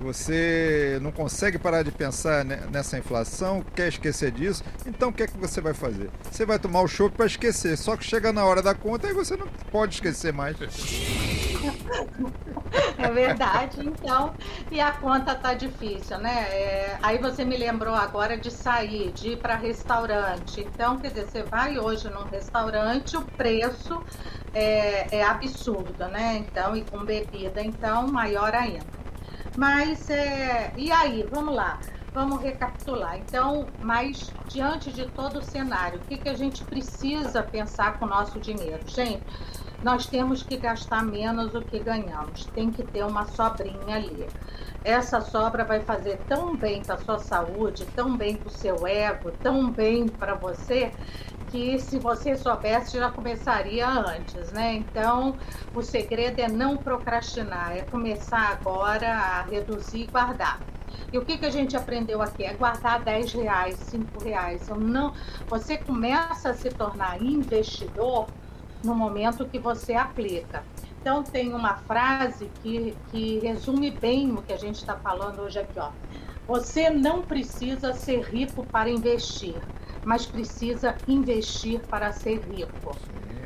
Você 0.00 0.98
não 1.02 1.12
consegue 1.12 1.58
parar 1.58 1.82
de 1.82 1.90
pensar 1.90 2.44
nessa 2.44 2.98
inflação, 2.98 3.62
quer 3.74 3.88
esquecer 3.88 4.30
disso, 4.30 4.64
então 4.86 5.10
o 5.10 5.12
que 5.12 5.24
é 5.24 5.26
que 5.26 5.36
você 5.36 5.60
vai 5.60 5.74
fazer? 5.74 6.08
Você 6.30 6.46
vai 6.46 6.58
tomar 6.58 6.80
o 6.80 6.88
chopp 6.88 7.14
para 7.14 7.26
esquecer, 7.26 7.76
só 7.76 7.98
que 7.98 8.04
chega 8.04 8.32
na 8.32 8.42
hora 8.44 8.62
da 8.62 8.74
conta 8.74 9.08
e 9.08 9.12
você 9.12 9.36
não 9.36 9.46
pode 9.70 9.96
esquecer 9.96 10.32
mais. 10.32 10.56
É 12.98 13.10
verdade, 13.10 13.80
então. 13.80 14.34
E 14.70 14.80
a 14.80 14.92
conta 14.92 15.34
tá 15.34 15.54
difícil, 15.54 16.18
né? 16.18 16.42
É, 16.50 16.98
aí 17.02 17.18
você 17.18 17.44
me 17.44 17.56
lembrou 17.56 17.94
agora 17.94 18.36
de 18.36 18.50
sair, 18.50 19.12
de 19.12 19.30
ir 19.30 19.36
para 19.38 19.56
restaurante. 19.56 20.60
Então, 20.60 20.98
quer 20.98 21.08
dizer, 21.08 21.26
você 21.26 21.42
vai 21.42 21.78
hoje 21.78 22.08
num 22.08 22.24
restaurante, 22.24 23.16
o 23.16 23.22
preço 23.22 24.02
é, 24.54 25.18
é 25.18 25.22
absurdo, 25.24 26.06
né? 26.08 26.36
Então, 26.38 26.76
e 26.76 26.82
com 26.82 27.04
bebida, 27.04 27.62
então, 27.62 28.06
maior 28.06 28.54
ainda. 28.54 28.86
Mas, 29.56 30.08
é, 30.10 30.72
e 30.76 30.92
aí, 30.92 31.26
vamos 31.30 31.54
lá, 31.54 31.80
vamos 32.12 32.40
recapitular. 32.40 33.18
Então, 33.18 33.66
mas 33.80 34.32
diante 34.48 34.92
de 34.92 35.06
todo 35.06 35.40
o 35.40 35.42
cenário, 35.42 35.98
o 35.98 36.02
que, 36.06 36.18
que 36.18 36.28
a 36.28 36.34
gente 36.34 36.64
precisa 36.64 37.42
pensar 37.42 37.98
com 37.98 38.04
o 38.04 38.08
nosso 38.08 38.38
dinheiro? 38.38 38.80
Gente, 38.86 39.22
nós 39.82 40.06
temos 40.06 40.42
que 40.42 40.56
gastar 40.56 41.02
menos 41.04 41.52
do 41.52 41.62
que 41.62 41.78
ganhamos, 41.78 42.44
tem 42.46 42.70
que 42.70 42.82
ter 42.82 43.04
uma 43.04 43.26
sobrinha 43.26 43.96
ali. 43.96 44.26
Essa 44.84 45.20
sobra 45.20 45.64
vai 45.64 45.80
fazer 45.80 46.18
tão 46.28 46.56
bem 46.56 46.82
para 46.82 46.96
sua 46.98 47.18
saúde, 47.18 47.84
tão 47.94 48.16
bem 48.16 48.36
para 48.36 48.48
o 48.48 48.50
seu 48.50 48.86
ego, 48.86 49.30
tão 49.42 49.70
bem 49.70 50.08
para 50.08 50.34
você, 50.34 50.90
que 51.50 51.78
se 51.78 51.98
você 51.98 52.36
soubesse 52.36 52.98
já 52.98 53.10
começaria 53.10 53.88
antes, 53.88 54.52
né? 54.52 54.74
Então, 54.74 55.36
o 55.74 55.82
segredo 55.82 56.38
é 56.40 56.48
não 56.48 56.76
procrastinar, 56.76 57.76
é 57.76 57.82
começar 57.82 58.52
agora 58.52 59.12
a 59.12 59.42
reduzir 59.42 60.02
e 60.02 60.06
guardar. 60.06 60.60
E 61.12 61.18
o 61.18 61.24
que, 61.24 61.36
que 61.38 61.46
a 61.46 61.50
gente 61.50 61.76
aprendeu 61.76 62.22
aqui? 62.22 62.44
É 62.44 62.54
guardar 62.54 63.00
10 63.00 63.32
reais, 63.32 63.76
5 63.76 64.24
reais. 64.24 64.68
Eu 64.68 64.76
não, 64.76 65.12
você 65.48 65.76
começa 65.76 66.50
a 66.50 66.54
se 66.54 66.70
tornar 66.70 67.20
investidor 67.20 68.26
no 68.82 68.94
momento 68.94 69.46
que 69.46 69.58
você 69.58 69.94
aplica. 69.94 70.62
Então, 71.00 71.22
tem 71.22 71.54
uma 71.54 71.76
frase 71.76 72.50
que, 72.62 72.94
que 73.10 73.38
resume 73.38 73.90
bem 73.90 74.32
o 74.32 74.42
que 74.42 74.52
a 74.52 74.58
gente 74.58 74.76
está 74.76 74.96
falando 74.96 75.40
hoje 75.40 75.58
aqui. 75.58 75.78
Ó. 75.78 75.90
Você 76.46 76.90
não 76.90 77.22
precisa 77.22 77.94
ser 77.94 78.20
rico 78.22 78.66
para 78.66 78.90
investir 78.90 79.56
mas 80.04 80.26
precisa 80.26 80.96
investir 81.06 81.80
para 81.80 82.12
ser 82.12 82.40
rico. 82.50 82.96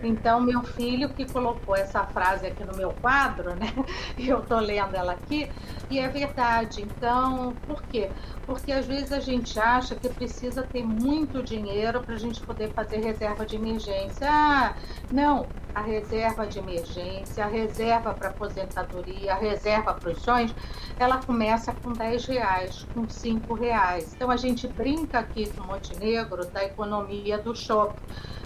Então, 0.07 0.41
meu 0.41 0.63
filho 0.63 1.09
que 1.09 1.31
colocou 1.31 1.77
essa 1.77 2.05
frase 2.05 2.47
aqui 2.47 2.65
no 2.65 2.77
meu 2.77 2.93
quadro, 2.93 3.55
né? 3.55 3.73
Eu 4.19 4.41
tô 4.43 4.59
lendo 4.59 4.95
ela 4.95 5.13
aqui, 5.13 5.51
e 5.91 5.99
é 5.99 6.09
verdade. 6.09 6.83
Então, 6.83 7.55
por 7.67 7.83
quê? 7.85 8.11
Porque 8.47 8.73
às 8.73 8.87
vezes 8.87 9.13
a 9.13 9.21
gente 9.21 9.59
acha 9.59 9.95
que 9.95 10.09
precisa 10.09 10.63
ter 10.63 10.85
muito 10.85 11.43
dinheiro 11.43 12.01
para 12.01 12.15
a 12.15 12.19
gente 12.19 12.41
poder 12.41 12.73
fazer 12.73 12.99
reserva 12.99 13.45
de 13.47 13.57
emergência. 13.57 14.29
Ah, 14.31 14.75
não, 15.11 15.47
a 15.75 15.81
reserva 15.81 16.47
de 16.47 16.59
emergência, 16.59 17.45
a 17.45 17.49
reserva 17.49 18.15
para 18.15 18.29
aposentadoria, 18.29 19.33
a 19.33 19.37
reserva 19.37 19.93
para 19.93 20.11
os 20.11 20.23
sonhos, 20.23 20.55
ela 20.99 21.19
começa 21.19 21.73
com 21.73 21.93
10 21.93 22.27
reais, 22.27 22.87
com 22.95 23.09
5 23.09 23.55
reais. 23.55 24.15
Então 24.15 24.31
a 24.31 24.37
gente 24.37 24.69
brinca 24.69 25.19
aqui 25.19 25.51
com 25.53 25.65
Montenegro 25.65 26.45
da 26.47 26.65
economia 26.65 27.39
do 27.39 27.55
shopping. 27.57 28.01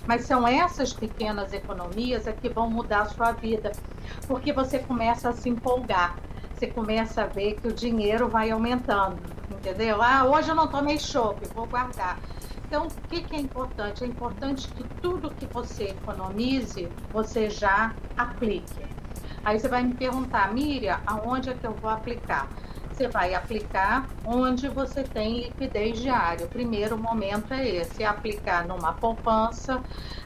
Mas 0.08 0.24
são 0.24 0.48
essas 0.48 0.92
pequenas 0.92 1.52
economias 1.52 2.26
é 2.26 2.32
que 2.32 2.48
vão 2.48 2.68
mudar 2.68 3.02
a 3.02 3.06
sua 3.06 3.30
vida, 3.30 3.70
porque 4.26 4.52
você 4.52 4.80
começa 4.80 5.28
a 5.28 5.32
se 5.32 5.48
empolgar 5.48 6.16
você 6.58 6.66
começa 6.66 7.22
a 7.22 7.26
ver 7.26 7.54
que 7.54 7.68
o 7.68 7.72
dinheiro 7.72 8.28
vai 8.28 8.50
aumentando, 8.50 9.16
entendeu? 9.48 10.02
Ah, 10.02 10.24
hoje 10.24 10.48
eu 10.48 10.56
não 10.56 10.66
tomei 10.66 10.98
chope, 10.98 11.46
vou 11.54 11.66
guardar. 11.66 12.18
Então, 12.66 12.88
o 12.88 13.08
que, 13.08 13.22
que 13.22 13.36
é 13.36 13.38
importante? 13.38 14.02
É 14.02 14.06
importante 14.08 14.66
que 14.66 14.82
tudo 15.00 15.30
que 15.30 15.46
você 15.46 15.84
economize, 15.84 16.88
você 17.12 17.48
já 17.48 17.94
aplique. 18.16 18.84
Aí 19.44 19.60
você 19.60 19.68
vai 19.68 19.84
me 19.84 19.94
perguntar, 19.94 20.52
Miriam, 20.52 20.98
aonde 21.06 21.50
é 21.50 21.54
que 21.54 21.64
eu 21.64 21.74
vou 21.74 21.90
aplicar? 21.90 22.48
Você 22.98 23.06
vai 23.06 23.32
aplicar 23.32 24.08
onde 24.24 24.68
você 24.68 25.04
tem 25.04 25.42
liquidez 25.42 26.00
diária. 26.00 26.44
O 26.44 26.48
primeiro 26.48 26.98
momento 26.98 27.54
é 27.54 27.64
esse, 27.64 28.02
é 28.02 28.06
aplicar 28.06 28.66
numa 28.66 28.92
poupança, 28.92 29.80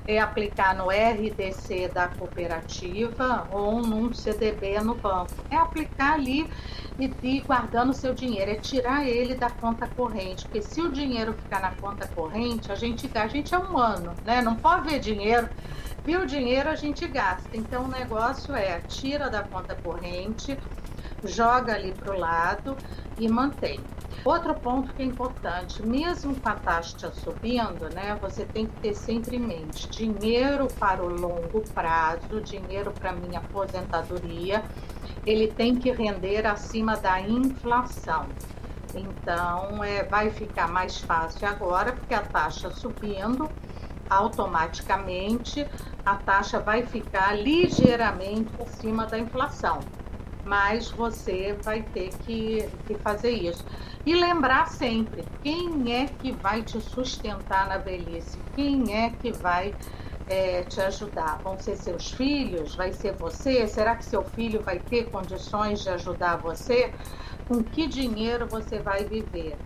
é 0.08 0.18
aplicar 0.18 0.74
no 0.74 0.86
RDC 0.88 1.88
da 1.88 2.08
cooperativa 2.08 3.46
ou 3.52 3.82
num 3.82 4.10
CDB 4.14 4.80
no 4.80 4.94
banco. 4.94 5.34
É 5.50 5.56
aplicar 5.56 6.14
ali 6.14 6.48
e 6.98 7.12
ir 7.22 7.42
guardando 7.42 7.92
seu 7.92 8.14
dinheiro, 8.14 8.52
é 8.52 8.54
tirar 8.54 9.06
ele 9.06 9.34
da 9.34 9.50
conta 9.50 9.86
corrente, 9.86 10.44
porque 10.46 10.62
se 10.62 10.80
o 10.80 10.90
dinheiro 10.90 11.34
ficar 11.34 11.60
na 11.60 11.72
conta 11.72 12.08
corrente, 12.08 12.72
a 12.72 12.74
gente, 12.74 13.10
a 13.14 13.26
gente 13.26 13.54
é 13.54 13.58
humano, 13.58 14.14
né? 14.24 14.40
Não 14.40 14.56
pode 14.56 14.88
ver 14.88 14.98
dinheiro 14.98 15.46
viu 16.04 16.22
o 16.22 16.26
dinheiro 16.26 16.68
a 16.68 16.74
gente 16.74 17.06
gasta. 17.06 17.56
Então 17.56 17.84
o 17.84 17.88
negócio 17.88 18.54
é 18.54 18.80
tira 18.80 19.30
da 19.30 19.42
conta 19.42 19.74
corrente, 19.74 20.58
joga 21.24 21.74
ali 21.74 21.92
para 21.92 22.14
o 22.14 22.18
lado 22.18 22.76
e 23.18 23.28
mantém. 23.28 23.80
Outro 24.24 24.54
ponto 24.54 24.94
que 24.94 25.02
é 25.02 25.04
importante, 25.04 25.84
mesmo 25.84 26.36
com 26.36 26.48
a 26.48 26.54
taxa 26.54 27.10
subindo, 27.10 27.92
né, 27.92 28.16
você 28.20 28.44
tem 28.44 28.66
que 28.66 28.80
ter 28.80 28.94
sempre 28.94 29.36
em 29.36 29.40
mente 29.40 29.88
dinheiro 29.88 30.68
para 30.78 31.02
o 31.02 31.08
longo 31.08 31.60
prazo, 31.74 32.40
dinheiro 32.40 32.92
para 32.92 33.12
minha 33.12 33.40
aposentadoria, 33.40 34.62
ele 35.26 35.48
tem 35.48 35.74
que 35.74 35.90
render 35.90 36.46
acima 36.46 36.96
da 36.96 37.20
inflação. 37.20 38.26
Então, 38.94 39.82
é, 39.82 40.04
vai 40.04 40.30
ficar 40.30 40.68
mais 40.68 40.98
fácil 40.98 41.48
agora, 41.48 41.92
porque 41.92 42.14
a 42.14 42.22
taxa 42.22 42.70
subindo, 42.70 43.50
automaticamente 44.08 45.66
a 46.04 46.14
taxa 46.14 46.60
vai 46.60 46.84
ficar 46.84 47.32
ligeiramente 47.32 48.50
acima 48.60 49.06
da 49.06 49.18
inflação 49.18 49.80
mas 50.44 50.90
você 50.90 51.56
vai 51.62 51.82
ter 51.82 52.10
que, 52.18 52.68
que 52.86 52.94
fazer 52.96 53.30
isso. 53.30 53.64
E 54.04 54.14
lembrar 54.14 54.66
sempre, 54.66 55.24
quem 55.42 55.94
é 55.94 56.06
que 56.06 56.32
vai 56.32 56.62
te 56.62 56.80
sustentar 56.80 57.68
na 57.68 57.78
velhice? 57.78 58.38
Quem 58.54 58.94
é 58.94 59.10
que 59.10 59.32
vai 59.32 59.74
é, 60.26 60.62
te 60.64 60.80
ajudar? 60.80 61.38
Vão 61.42 61.58
ser 61.58 61.76
seus 61.76 62.10
filhos? 62.10 62.74
Vai 62.74 62.92
ser 62.92 63.14
você? 63.14 63.66
Será 63.68 63.94
que 63.94 64.04
seu 64.04 64.24
filho 64.24 64.60
vai 64.62 64.80
ter 64.80 65.08
condições 65.10 65.82
de 65.82 65.90
ajudar 65.90 66.36
você? 66.36 66.92
Com 67.46 67.62
que 67.62 67.86
dinheiro 67.86 68.48
você 68.48 68.80
vai 68.80 69.04
viver? 69.04 69.56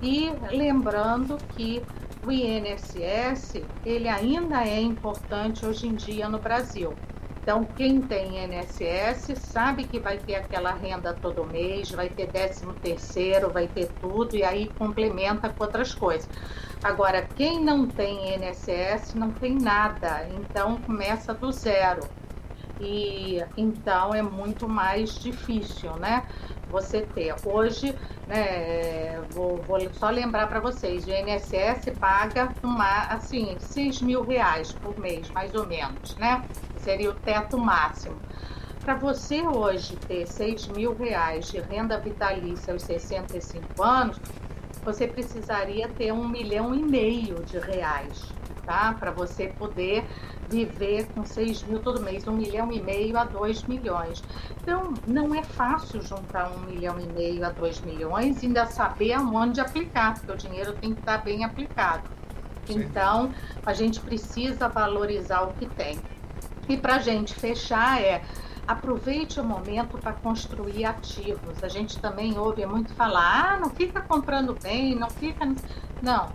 E 0.00 0.30
lembrando 0.50 1.36
que 1.50 1.82
o 2.24 2.30
INSS 2.30 3.62
ele 3.84 4.08
ainda 4.08 4.66
é 4.66 4.80
importante 4.80 5.66
hoje 5.66 5.86
em 5.86 5.94
dia 5.94 6.28
no 6.28 6.38
Brasil. 6.38 6.94
Então, 7.42 7.64
quem 7.64 8.00
tem 8.00 8.38
INSS 8.44 9.36
sabe 9.36 9.82
que 9.82 9.98
vai 9.98 10.16
ter 10.16 10.36
aquela 10.36 10.72
renda 10.72 11.12
todo 11.12 11.44
mês, 11.44 11.90
vai 11.90 12.08
ter 12.08 12.28
13 12.28 12.64
terceiro, 12.80 13.50
vai 13.50 13.66
ter 13.66 13.90
tudo, 14.00 14.36
e 14.36 14.44
aí 14.44 14.70
complementa 14.78 15.48
com 15.48 15.64
outras 15.64 15.92
coisas. 15.92 16.28
Agora, 16.84 17.22
quem 17.34 17.62
não 17.62 17.86
tem 17.86 18.34
INSS 18.34 19.14
não 19.14 19.32
tem 19.32 19.56
nada, 19.56 20.24
então 20.30 20.76
começa 20.78 21.34
do 21.34 21.50
zero. 21.50 22.02
E 22.80 23.40
então 23.56 24.14
é 24.14 24.22
muito 24.22 24.68
mais 24.68 25.18
difícil, 25.18 25.94
né? 25.96 26.24
Você 26.72 27.02
ter. 27.02 27.34
Hoje, 27.44 27.94
né, 28.26 29.20
vou, 29.30 29.58
vou 29.58 29.78
só 29.92 30.10
lembrar 30.10 30.48
para 30.48 30.58
vocês, 30.58 31.06
o 31.06 31.10
INSS 31.10 31.96
paga 32.00 32.52
uma, 32.62 33.02
assim, 33.02 33.56
6 33.60 34.02
mil 34.02 34.24
reais 34.24 34.72
por 34.72 34.98
mês, 34.98 35.30
mais 35.30 35.54
ou 35.54 35.66
menos, 35.66 36.16
né? 36.16 36.42
seria 36.82 37.10
o 37.10 37.14
teto 37.14 37.58
máximo. 37.58 38.16
Para 38.80 38.94
você 38.94 39.42
hoje 39.42 39.96
ter 40.08 40.26
6 40.26 40.68
mil 40.68 40.94
reais 40.94 41.48
de 41.50 41.60
renda 41.60 41.98
vitalícia 41.98 42.72
aos 42.72 42.82
65 42.82 43.82
anos, 43.82 44.20
você 44.84 45.06
precisaria 45.06 45.88
ter 45.88 46.12
um 46.12 46.26
milhão 46.26 46.74
e 46.74 46.82
meio 46.82 47.44
de 47.44 47.58
reais, 47.58 48.20
tá? 48.64 48.94
Para 48.98 49.10
você 49.10 49.48
poder 49.48 50.04
viver 50.48 51.06
com 51.14 51.24
6 51.24 51.62
mil 51.64 51.80
todo 51.80 52.00
mês, 52.00 52.26
um 52.26 52.32
milhão 52.32 52.70
e 52.72 52.80
meio 52.80 53.16
a 53.16 53.24
2 53.24 53.64
milhões. 53.64 54.22
Então, 54.62 54.94
não 55.06 55.34
é 55.34 55.42
fácil 55.42 56.02
juntar 56.02 56.50
um 56.50 56.60
milhão 56.60 56.98
e 57.00 57.06
meio 57.06 57.44
a 57.44 57.50
2 57.50 57.80
milhões 57.80 58.42
e 58.42 58.46
ainda 58.46 58.66
saber 58.66 59.12
aonde 59.12 59.60
aplicar, 59.60 60.14
porque 60.14 60.32
o 60.32 60.36
dinheiro 60.36 60.72
tem 60.74 60.94
que 60.94 61.00
estar 61.00 61.18
bem 61.18 61.44
aplicado. 61.44 62.08
Sim. 62.66 62.80
Então, 62.80 63.32
a 63.64 63.72
gente 63.72 64.00
precisa 64.00 64.68
valorizar 64.68 65.42
o 65.42 65.52
que 65.54 65.66
tem. 65.66 65.98
E 66.68 66.76
para 66.76 66.96
a 66.96 66.98
gente 66.98 67.34
fechar 67.34 68.00
é 68.00 68.22
aproveite 68.66 69.40
o 69.40 69.44
momento 69.44 69.98
para 69.98 70.12
construir 70.12 70.84
ativos. 70.84 71.62
A 71.62 71.68
gente 71.68 71.98
também 71.98 72.38
ouve 72.38 72.64
muito 72.66 72.94
falar, 72.94 73.54
ah, 73.54 73.60
não 73.60 73.70
fica 73.70 74.00
comprando 74.00 74.56
bem, 74.62 74.94
não 74.94 75.10
fica. 75.10 75.44
Não. 76.00 76.30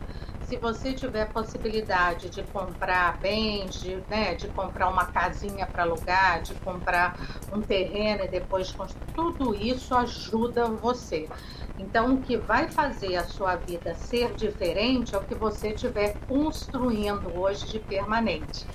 Se 0.47 0.55
você 0.55 0.93
tiver 0.93 1.29
possibilidade 1.33 2.29
de 2.29 2.41
comprar 2.41 3.19
bens, 3.19 3.75
de, 3.75 4.01
né, 4.09 4.33
de 4.33 4.47
comprar 4.47 4.89
uma 4.89 5.05
casinha 5.05 5.67
para 5.67 5.83
alugar, 5.83 6.41
de 6.41 6.55
comprar 6.55 7.19
um 7.51 7.61
terreno 7.61 8.23
e 8.23 8.29
depois 8.29 8.71
construir, 8.71 9.03
tudo 9.13 9.53
isso 9.53 9.93
ajuda 9.93 10.69
você. 10.69 11.27
Então, 11.77 12.15
o 12.15 12.21
que 12.21 12.37
vai 12.37 12.69
fazer 12.69 13.17
a 13.17 13.25
sua 13.25 13.57
vida 13.57 13.93
ser 13.93 14.35
diferente 14.35 15.13
é 15.13 15.17
o 15.17 15.25
que 15.25 15.35
você 15.35 15.73
estiver 15.73 16.21
construindo 16.25 17.35
hoje 17.35 17.69
de 17.69 17.79
permanente 17.81 18.69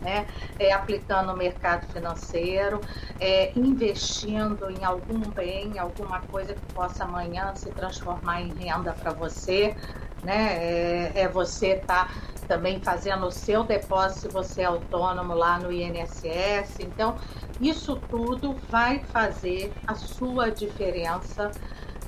né? 0.00 0.26
É, 0.58 0.72
aplicando 0.72 1.32
no 1.32 1.36
mercado 1.36 1.84
financeiro, 1.88 2.80
é, 3.18 3.52
investindo 3.58 4.70
em 4.70 4.84
algum 4.84 5.32
bem, 5.32 5.76
alguma 5.76 6.20
coisa 6.20 6.54
que 6.54 6.64
possa 6.72 7.04
amanhã 7.04 7.52
se 7.56 7.72
transformar 7.72 8.40
em 8.40 8.54
renda 8.54 8.92
para 8.92 9.12
você. 9.12 9.76
Né? 10.22 10.56
É, 10.56 11.12
é 11.22 11.28
você 11.28 11.74
estar 11.74 12.06
tá 12.06 12.14
também 12.48 12.80
fazendo 12.80 13.26
o 13.26 13.30
seu 13.30 13.62
depósito 13.62 14.20
se 14.20 14.28
você 14.28 14.62
é 14.62 14.64
autônomo 14.64 15.34
lá 15.34 15.58
no 15.58 15.70
INSS. 15.70 16.80
Então, 16.80 17.16
isso 17.60 17.96
tudo 18.08 18.56
vai 18.70 19.00
fazer 19.00 19.72
a 19.86 19.94
sua 19.94 20.50
diferença 20.50 21.50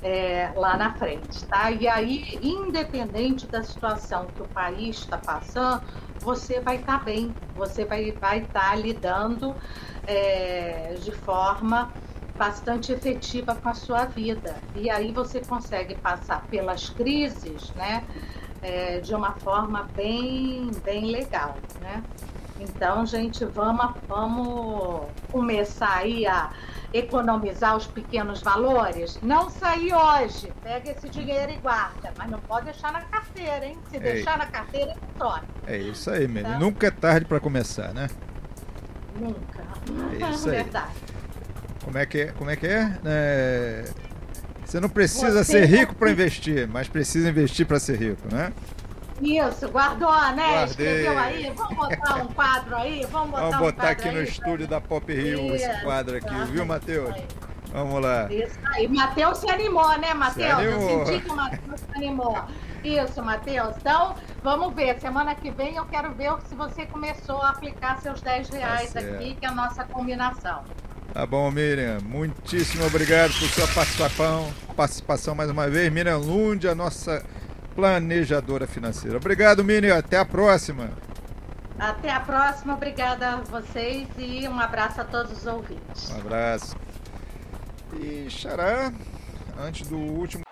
é, 0.01 0.51
lá 0.55 0.75
na 0.75 0.93
frente, 0.95 1.45
tá? 1.45 1.69
E 1.69 1.87
aí, 1.87 2.39
independente 2.41 3.45
da 3.45 3.61
situação 3.63 4.25
que 4.35 4.41
o 4.41 4.47
país 4.47 4.97
está 4.97 5.17
passando, 5.17 5.83
você 6.19 6.59
vai 6.59 6.77
estar 6.77 6.99
tá 6.99 7.03
bem, 7.03 7.35
você 7.55 7.85
vai 7.85 8.09
estar 8.09 8.29
vai 8.29 8.41
tá 8.41 8.75
lidando 8.75 9.55
é, 10.07 10.95
de 10.99 11.11
forma 11.11 11.91
bastante 12.37 12.91
efetiva 12.91 13.55
com 13.55 13.69
a 13.69 13.73
sua 13.73 14.05
vida. 14.05 14.55
E 14.75 14.89
aí 14.89 15.11
você 15.11 15.39
consegue 15.39 15.95
passar 15.95 16.45
pelas 16.47 16.89
crises, 16.89 17.71
né? 17.75 18.03
É, 18.61 18.99
de 18.99 19.15
uma 19.15 19.31
forma 19.33 19.89
bem, 19.95 20.69
bem 20.83 21.05
legal, 21.05 21.55
né? 21.81 22.03
Então, 22.59 23.05
gente, 23.07 23.43
vamos, 23.43 23.95
vamos 24.07 25.07
começar 25.31 25.97
aí 25.97 26.27
a 26.27 26.51
economizar 26.93 27.75
os 27.75 27.87
pequenos 27.87 28.41
valores, 28.41 29.17
não 29.23 29.49
sair 29.49 29.93
hoje. 29.93 30.53
Pega 30.61 30.91
esse 30.91 31.09
dinheiro 31.09 31.51
e 31.51 31.57
guarda. 31.57 32.13
Mas 32.17 32.29
não 32.29 32.39
pode 32.39 32.65
deixar 32.65 32.91
na 32.91 33.01
carteira, 33.01 33.65
hein? 33.65 33.77
Se 33.89 33.95
Ei. 33.95 34.01
deixar 34.01 34.37
na 34.37 34.45
carteira, 34.45 34.95
torna. 35.17 35.47
É 35.65 35.77
isso 35.77 36.11
aí, 36.11 36.27
menino. 36.27 36.49
Então, 36.49 36.59
Nunca 36.59 36.87
é 36.87 36.91
tarde 36.91 37.25
para 37.25 37.39
começar, 37.39 37.93
né? 37.93 38.07
Nunca. 39.15 39.63
É 40.13 40.29
isso 40.31 40.49
aí. 40.49 40.55
Verdade. 40.63 41.10
Como 41.83 41.97
é 41.97 42.05
que 42.05 42.21
é? 42.21 42.25
Como 42.27 42.49
é, 42.49 42.55
que 42.55 42.67
é? 42.67 42.97
é... 43.05 43.85
Você 44.65 44.79
não 44.79 44.89
precisa 44.89 45.43
Você 45.43 45.51
ser 45.51 45.65
rico 45.65 45.95
para 45.95 46.11
investir, 46.11 46.67
mas 46.67 46.87
precisa 46.87 47.29
investir 47.29 47.65
para 47.65 47.79
ser 47.79 47.97
rico, 47.97 48.33
né? 48.33 48.53
Isso, 49.21 49.69
guardou, 49.69 50.11
né? 50.31 50.51
Guardei. 50.51 50.65
Escreveu 50.65 51.19
aí. 51.19 51.53
Vamos 51.55 51.77
botar 51.77 52.15
um 52.15 52.27
quadro 52.27 52.75
aí? 52.75 53.05
Vamos 53.11 53.29
botar, 53.31 53.43
Vamos 53.43 53.57
botar 53.59 53.87
um 53.87 53.91
aqui 53.91 54.11
no 54.11 54.23
estúdio 54.23 54.67
da 54.67 54.81
Pop 54.81 55.13
Rio 55.13 55.55
Isso. 55.55 55.65
esse 55.65 55.81
quadro 55.81 56.17
aqui, 56.17 56.33
viu, 56.51 56.65
Matheus? 56.65 57.15
Vamos 57.71 58.01
lá. 58.01 58.31
Isso 58.31 58.59
aí. 58.73 58.87
Matheus 58.87 59.37
se 59.37 59.49
animou, 59.49 59.97
né, 59.99 60.13
Matheus? 60.13 60.63
Eu 60.63 61.05
senti 61.05 61.21
que 61.21 61.29
o 61.29 61.35
Matheus 61.35 61.79
se 61.79 61.95
animou. 61.95 62.43
Isso, 62.83 63.23
Matheus. 63.23 63.77
Então, 63.77 64.15
vamos 64.43 64.73
ver. 64.73 64.99
Semana 64.99 65.35
que 65.35 65.51
vem 65.51 65.75
eu 65.75 65.85
quero 65.85 66.11
ver 66.13 66.33
se 66.45 66.55
você 66.55 66.85
começou 66.85 67.41
a 67.41 67.49
aplicar 67.49 68.01
seus 68.01 68.21
10 68.21 68.49
tá 68.49 68.57
reais 68.57 68.93
tá 68.93 68.99
aqui, 68.99 69.35
que 69.35 69.45
é 69.45 69.49
a 69.49 69.53
nossa 69.53 69.83
combinação. 69.83 70.63
Tá 71.13 71.25
bom, 71.25 71.51
Miriam. 71.51 71.99
Muitíssimo 72.01 72.85
obrigado 72.85 73.31
por 73.33 73.47
sua 73.49 73.67
participação, 73.67 74.53
participação 74.75 75.35
mais 75.35 75.49
uma 75.49 75.69
vez. 75.69 75.91
Miriam 75.91 76.17
Lund, 76.17 76.67
a 76.67 76.73
nossa 76.73 77.23
planejadora 77.75 78.65
financeira. 78.65 79.17
Obrigado, 79.17 79.63
Mini. 79.63 79.91
Até 79.91 80.17
a 80.17 80.25
próxima. 80.25 80.89
Até 81.77 82.11
a 82.11 82.19
próxima. 82.19 82.75
Obrigada 82.75 83.29
a 83.29 83.35
vocês 83.37 84.07
e 84.17 84.47
um 84.47 84.59
abraço 84.59 85.01
a 85.01 85.03
todos 85.03 85.39
os 85.39 85.45
ouvintes. 85.45 86.09
Um 86.11 86.19
abraço. 86.19 86.75
E 87.99 88.29
Xará, 88.29 88.93
antes 89.59 89.87
do 89.87 89.97
último. 89.97 90.43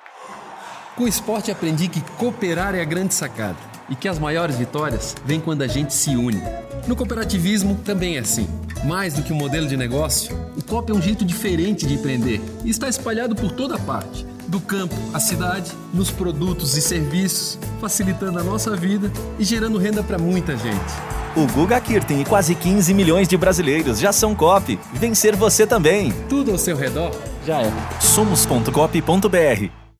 Com 0.95 1.03
o 1.03 1.07
esporte 1.07 1.49
aprendi 1.49 1.87
que 1.87 2.01
cooperar 2.17 2.75
é 2.75 2.81
a 2.81 2.85
grande 2.85 3.13
sacada 3.13 3.55
e 3.88 3.95
que 3.95 4.10
as 4.10 4.19
maiores 4.19 4.57
vitórias 4.57 5.15
vêm 5.23 5.39
quando 5.39 5.62
a 5.62 5.67
gente 5.67 5.93
se 5.93 6.15
une. 6.17 6.41
No 6.86 6.95
cooperativismo 6.95 7.75
também 7.75 8.17
é 8.17 8.19
assim. 8.19 8.47
Mais 8.83 9.13
do 9.13 9.23
que 9.23 9.33
um 9.33 9.35
modelo 9.35 9.67
de 9.67 9.75
negócio, 9.75 10.35
o 10.57 10.63
COP 10.63 10.91
é 10.91 10.95
um 10.95 11.01
jeito 11.01 11.25
diferente 11.25 11.85
de 11.85 11.95
empreender 11.95 12.41
e 12.63 12.69
está 12.69 12.87
espalhado 12.87 13.35
por 13.35 13.51
toda 13.51 13.77
parte 13.77 14.25
do 14.47 14.59
campo 14.59 14.95
à 15.13 15.19
cidade, 15.19 15.71
nos 15.93 16.09
produtos 16.09 16.75
e 16.75 16.81
serviços, 16.81 17.59
facilitando 17.79 18.39
a 18.39 18.43
nossa 18.43 18.75
vida 18.75 19.11
e 19.37 19.43
gerando 19.43 19.77
renda 19.77 20.01
para 20.01 20.17
muita 20.17 20.57
gente. 20.57 20.93
O 21.35 21.45
Guga 21.53 21.79
Kirten 21.79 22.21
e 22.21 22.25
quase 22.25 22.55
15 22.55 22.93
milhões 22.93 23.27
de 23.27 23.37
brasileiros 23.37 23.99
já 23.99 24.11
são 24.11 24.33
COP. 24.33 24.79
Vencer 24.93 25.35
você 25.35 25.67
também. 25.67 26.11
Tudo 26.27 26.51
ao 26.51 26.57
seu 26.57 26.75
redor 26.75 27.11
já 27.45 27.61
é. 27.61 27.71
Somos.cop.br 28.01 29.78